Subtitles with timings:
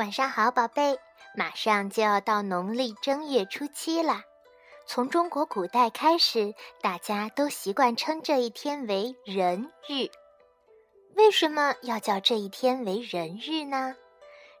[0.00, 0.98] 晚上好，宝贝！
[1.36, 4.22] 马上就要到农历正月初七了。
[4.86, 10.08] 从中国古代开始，大家都习惯称这一天为人日。
[11.16, 13.94] 为什么要叫这一天为人日呢？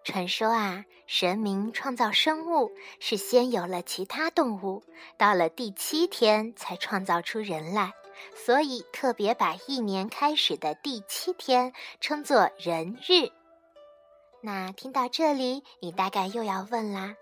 [0.04, 4.82] 传说啊，神明创造生物是先有了其他动物，
[5.16, 7.94] 到了第七天才创造出人来，
[8.34, 13.30] 所以特别把一年开始的第七天称作人日。
[14.42, 17.14] 那听到这里，你大概又要问啦：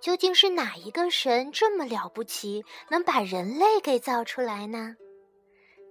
[0.00, 4.96] 究竟是哪一个神这么了不起，能把人类给造出来呢？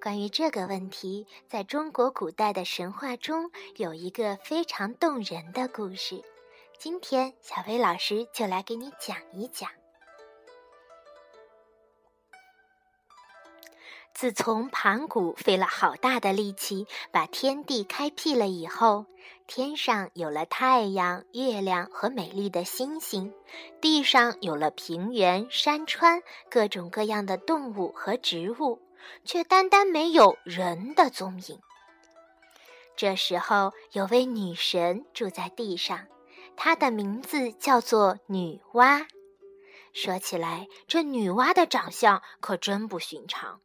[0.01, 6.19] 关于这个问题，在中国古代的神话中有一个非常动人的故事。
[6.79, 9.69] 今天，小薇老师就来给你讲一讲。
[14.21, 19.07] 自从盘古费了好大的力气把天地开辟了以后，
[19.47, 23.33] 天上有了太阳、月亮和美丽的星星，
[23.81, 28.79] 地上有了平原、山川、各种各样的动物和植物，
[29.25, 31.59] 却单单没有人的踪影。
[32.95, 36.05] 这时候，有位女神住在地上，
[36.55, 39.07] 她的名字叫做女娲。
[39.93, 43.61] 说起来，这女娲的长相可真不寻常。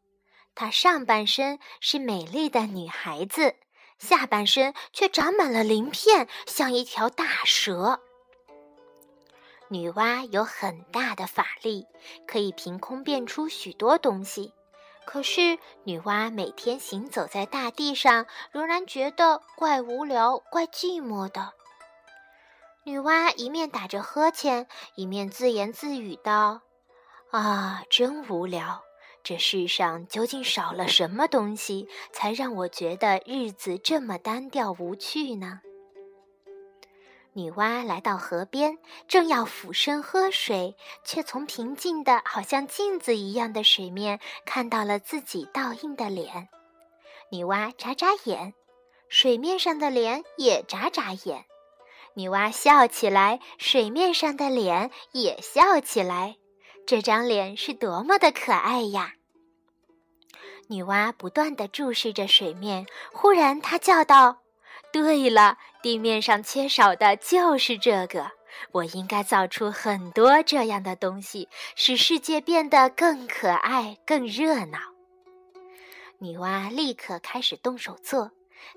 [0.56, 3.54] 她上半身是美丽的女孩子，
[3.98, 8.00] 下半身却长满了鳞片，像一条大蛇。
[9.68, 11.86] 女娲有很大的法力，
[12.26, 14.54] 可以凭空变出许多东西。
[15.04, 21.52] 可是，女娲每天行走在大地上，仍然觉得怪无聊、怪寂寞的。
[22.84, 26.62] 女娲一面打着呵欠，一面自言自语道
[27.30, 28.82] ：“啊，真无聊。”
[29.26, 35.62] 这世上究竟少了什么东西，才让我觉得日子这么单调无趣呢？
[37.32, 38.78] 女娲来到河边，
[39.08, 46.48] 正要俯身喝水，却从平静的好像镜子一样的水面看到了自己倒映的脸。
[47.32, 48.54] 女娲眨眨眼，
[49.08, 51.44] 水面上的脸也眨眨眼。
[52.14, 56.36] 女娲笑起来，水面上的脸也笑起来。
[56.86, 59.14] 这张脸是多么的可爱呀！
[60.68, 64.38] 女娲不断地注视着水面，忽然她叫道
[64.92, 68.30] ：“对了，地面上缺少的就是这个。
[68.70, 74.78] 我应该造出很多这样的东西，使世界变得更可爱、更热闹。”
[76.18, 78.30] 女娲立刻开始动手做。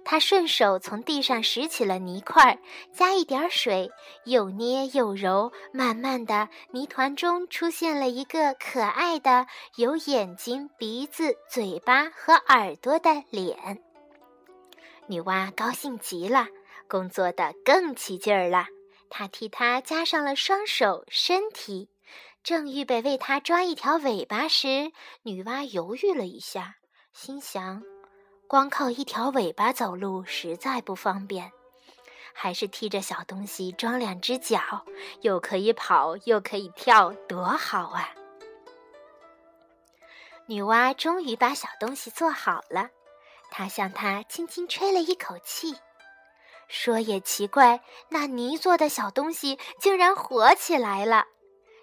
[0.05, 2.59] 他顺手从地上拾起了泥块，
[2.94, 3.91] 加一点水，
[4.25, 13.81] 又捏又揉，慢慢的，泥团中出现了一个可爱的、有眼睛、鼻子、嘴巴和耳朵的脸。
[15.07, 16.47] 女娲高兴极了，
[16.88, 18.66] 工作的更起劲儿了。
[19.09, 21.89] 她替他加上了双手、身体，
[22.44, 24.91] 正预备为他抓一条尾巴时，
[25.23, 26.75] 女娲犹豫了一下，
[27.11, 27.81] 心想。
[28.49, 31.51] 光靠一条尾巴走路实在不方便，
[32.33, 34.59] 还是替这小东西装两只脚，
[35.21, 38.09] 又可以跑又可以跳，多好啊！
[40.47, 42.89] 女娲终于把小东西做好了，
[43.51, 45.75] 她向它轻轻吹了一口气。
[46.67, 51.23] 说也奇怪，那泥做的小东西竟然活起来了。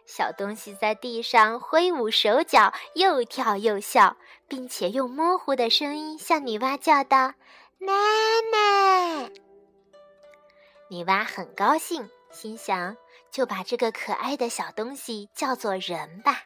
[0.04, 4.16] 小东西在地上挥舞手脚，又跳又笑，
[4.48, 7.34] 并且用模糊的声音向女娲叫道
[7.78, 7.92] ：“妈
[8.52, 9.28] 妈！”
[10.88, 12.96] 女娲很高兴，心想
[13.30, 16.44] ：“就把这个可爱的小东西叫做人吧。”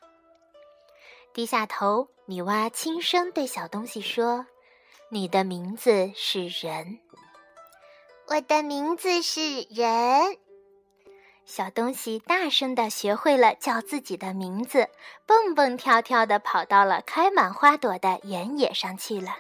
[1.33, 4.47] 低下头，女娲轻声对小东西说
[5.11, 6.99] ：“你的名字是人。”
[8.27, 9.41] 我的名字是
[9.71, 10.39] 人。
[11.51, 14.89] 小东西大声地学会了叫自己的名字，
[15.27, 19.37] 蹦蹦跳跳地跑到了开满花朵的原野上去了。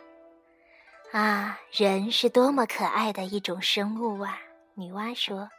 [1.12, 4.40] 啊，人是多么可爱的一种生物啊！
[4.74, 5.50] 女娲说：“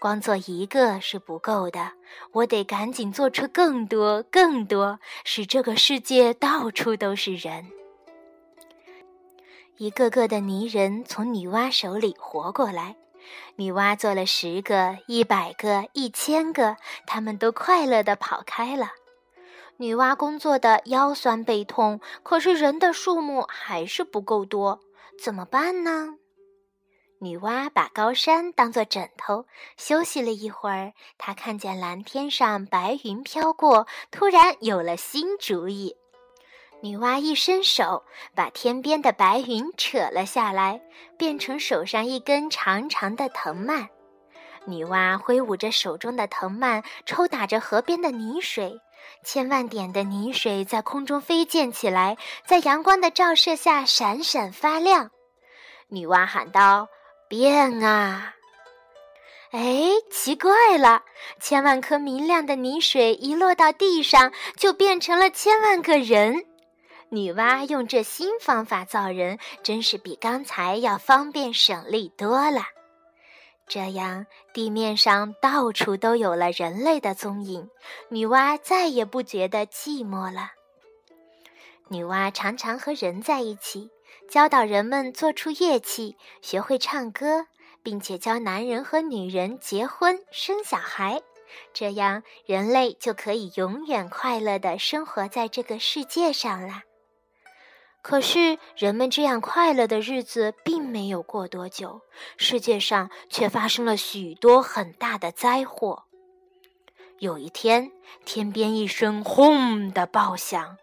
[0.00, 1.92] 光做一个是不够的，
[2.32, 7.68] 我得赶紧做出更多、更多，使这个世界到处都是人。”
[9.78, 12.96] 一个个的泥人从女娲手里活过来。
[13.56, 16.76] 女娲做了十个、一百个、一千个，
[17.06, 18.92] 他们都快乐地跑开了。
[19.78, 24.80] 女娲工作的腰酸背痛，可是人的数目还是不够多，
[25.22, 26.16] 怎么办呢？
[27.20, 29.46] 女娲把高山当作枕头，
[29.76, 35.96] 休息了一会儿，她看见蓝天上白云飘过，突然有了新主意。
[36.80, 38.04] 女娲一伸手，
[38.36, 40.80] 把天边的白云扯了下来，
[41.16, 43.88] 变成手上一根长长的藤蔓。
[44.64, 48.80] 女娲挥舞着手中的藤蔓，抽打着河边的泥水，
[49.24, 52.16] 千万点的泥水在空中飞溅起来，
[52.46, 55.10] 在阳光的照射下闪闪发亮。
[55.88, 56.86] 女娲喊道
[57.28, 58.34] ：“变啊！”
[59.50, 61.02] 哎，奇怪了，
[61.40, 66.44] 千万颗明亮的泥水一落到地上，就变成了千万个人。
[67.10, 72.62] 女娲用这新方法造人，真是比刚才要方便省力多了。
[73.66, 77.70] 这样，地面上到处都有了人类的踪影，
[78.08, 80.52] 女娲再也不觉得寂寞了。
[81.88, 83.90] 女娲常常和人在一起，
[84.28, 87.46] 教导人们做出乐器，学会唱歌，
[87.82, 91.22] 并且教男人和女人结婚生小孩，
[91.72, 96.82] 这样人类就可以永远快乐地生活在这个世界上了。
[98.00, 102.00] 可是，人们这样快乐的日子并没有过多久，
[102.36, 106.04] 世界上却发生了许多很大的灾祸。
[107.18, 107.90] 有一天，
[108.24, 110.78] 天边一声“轰”的爆响，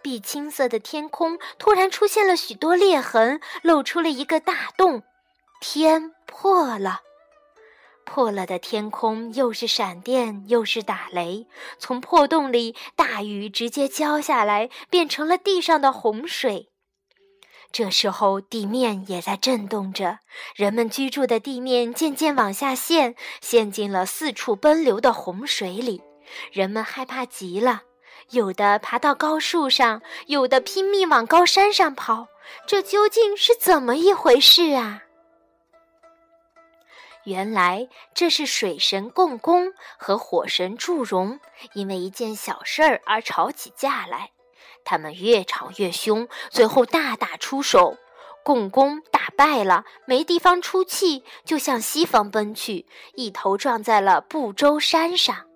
[0.00, 5.02] 碧青色的天空突然出现了许多裂痕，露出了一个大洞，
[5.60, 7.02] 天破了。
[8.12, 11.46] 破了的天空又是闪电又是打雷，
[11.78, 16.70] 从破洞里大雨直接浇下来，变成了地上的洪水。
[17.70, 20.18] 这时候地面也在震动着，
[20.56, 26.02] 人们居住的地面渐渐往下陷，陷进了四处奔流的洪水里。
[26.50, 27.82] 人们害怕极了，
[28.30, 32.26] 有的爬到高树上，有的拼命往高山上跑。
[32.66, 35.04] 这究竟是怎么一回事啊？
[37.24, 41.38] 原来这是水神共工和火神祝融
[41.74, 44.30] 因为一件小事儿而吵起架来，
[44.84, 47.96] 他们越吵越凶，最后大打出手。
[48.42, 55.46] 共工打败了，没地方出气，就向西方奔去，一头撞在了不周山上。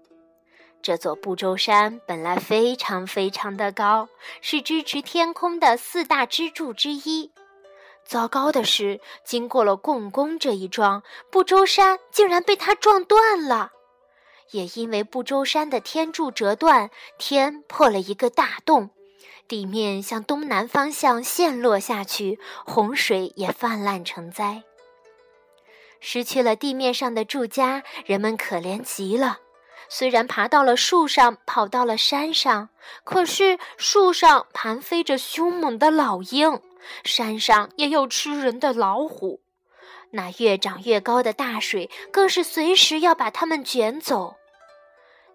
[0.83, 4.11] 这座不周山本来非常非常的高，
[4.43, 7.33] 是支持天空的四大支柱之一。
[8.05, 13.73] 糟糕的是，经过了共工这一撞，不周山竟然被他撞断了。
[14.51, 18.91] 也因为不周山的天柱折断，天破了一个大洞，
[19.49, 24.63] 地面向东南方向陷落下去，洪水也泛滥成灾。
[25.99, 29.39] 失去了地面上的住家，人们可怜极了。
[29.89, 32.69] 虽然爬到了树上，跑到了山上，
[33.05, 36.61] 可是树上盘飞着凶猛的老鹰。
[37.05, 39.41] 山上也有吃人的老虎，
[40.11, 44.37] 那越长越高的大水更是随时要把它们卷走。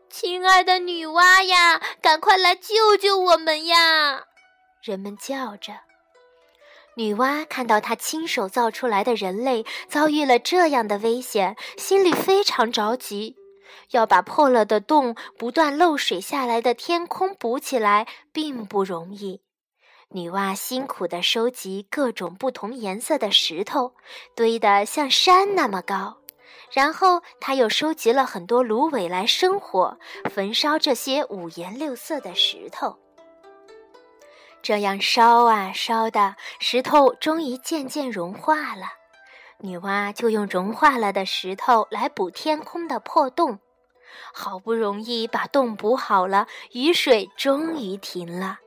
[0.09, 4.23] 亲爱的女娲呀，赶快来救救我们呀！
[4.81, 5.73] 人们叫着。
[6.95, 13.35] 女娲看到她亲手造出来的人类遭遇了这样的危险，心里非常着急，
[13.91, 19.41] 要把破了的洞、不断漏水下来的天空补起来，并不容易。
[20.11, 23.93] 女娲辛苦地收集各种不同颜色的石头，
[24.35, 26.17] 堆得像山那么高。
[26.71, 29.99] 然后，她又收集了很多芦苇来生火，
[30.31, 32.97] 焚烧这些五颜六色的石头。
[34.63, 38.87] 这样烧啊烧的，石头终于渐渐融化了。
[39.59, 43.59] 女娲就用融化了的石头来补天空的破洞。
[44.33, 48.57] 好不容易把洞补好了，雨水终于停了。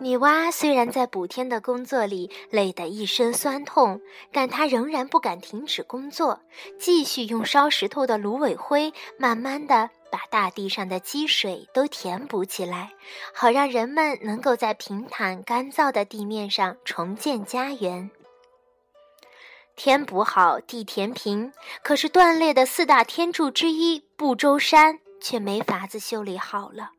[0.00, 4.00] 女娲虽然在补天的工作里累得一身酸痛，
[4.30, 6.40] 但她仍然不敢停止工作，
[6.78, 12.92] 继续用烧石头的芦苇灰，慢慢的把大地上的积水都填补起来，
[13.34, 18.08] 好让人们能够在平坦干燥的地面上重建家园。
[19.74, 21.52] 天补好，地填平，
[21.82, 26.92] 可是断裂的四大天柱之一不周山却没法子修理好了。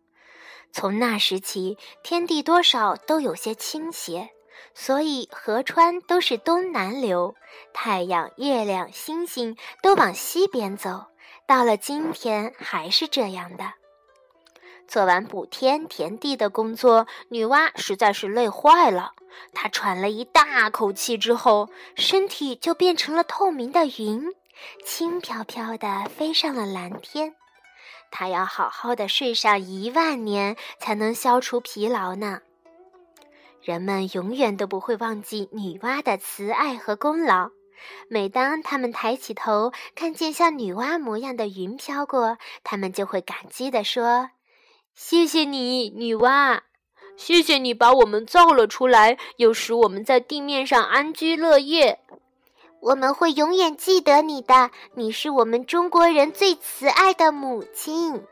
[0.72, 4.30] 从那时起，天地多少都有些倾斜，
[4.74, 7.36] 所以河川都是东南流，
[7.74, 11.06] 太阳、月亮、星星都往西边走。
[11.46, 13.74] 到了今天还是这样的。
[14.88, 19.14] 做完补天填地的工作，女娲实在是累坏了。
[19.54, 24.34] 她喘了一大口气之后，身体就变成了透明的云，
[24.86, 27.36] 轻飘飘地飞上了蓝天。
[28.12, 32.40] 他要好好的睡上一万年，才能消除疲劳呢。
[33.62, 37.52] 人们永远都不会忘记女娲的慈爱和功劳。
[38.10, 44.32] 每当他们抬起头，看见像女娲模样的云飘过，他们就会感激地说
[44.96, 46.62] ：“谢谢你，女娲！
[47.16, 52.00] 谢谢你把我们造了出来，又使我们在地面上安居乐业。”
[52.82, 58.26] 我们会永远记得你的，你是我们中国人最慈爱的母亲。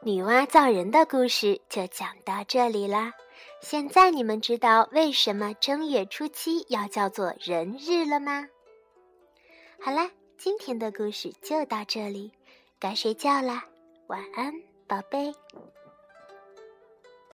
[0.00, 3.14] 女娲造人的故事就讲到这里啦。
[3.62, 8.46] 现在你们知道为什么正月初七要叫做人日了吗？
[9.80, 12.30] 好啦，今天的故事就到这里，
[12.78, 13.64] 该睡觉啦，
[14.08, 14.52] 晚安，
[14.86, 15.34] 宝贝。